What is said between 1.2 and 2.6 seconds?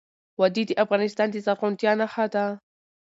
د زرغونتیا نښه ده.